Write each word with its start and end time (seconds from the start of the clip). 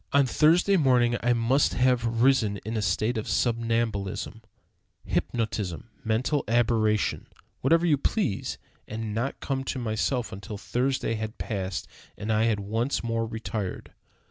On 0.13 0.25
Thursday 0.25 0.77
morning 0.77 1.15
I 1.21 1.33
must 1.33 1.75
have 1.75 2.23
risen 2.23 2.57
in 2.65 2.75
a 2.75 2.81
state 2.81 3.19
of 3.19 3.27
somnambulism, 3.27 4.41
hypnotism, 5.05 5.91
mental 6.03 6.43
aberration, 6.47 7.27
whatever 7.59 7.85
you 7.85 7.99
please, 7.99 8.57
and 8.87 9.13
not 9.13 9.39
come 9.41 9.63
to 9.65 9.77
myself 9.77 10.31
until 10.31 10.57
Thursday 10.57 11.13
had 11.13 11.37
passed, 11.37 11.87
and 12.17 12.33
I 12.33 12.45
had 12.45 12.59
once 12.59 13.03
more 13.03 13.27
retired. 13.27 13.93